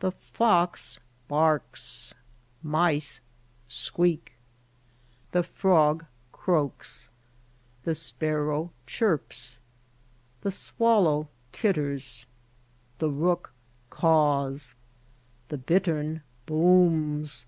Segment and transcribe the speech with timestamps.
[0.00, 2.14] The fox barks.
[2.62, 3.20] Mice
[3.68, 4.32] squeak.
[5.32, 7.10] The frog croaks.
[7.84, 9.60] The spar row chirps.
[10.40, 12.24] The swal low twit ters.
[13.00, 13.52] The rook
[13.90, 14.74] caws.
[15.48, 17.44] The bit tern booms.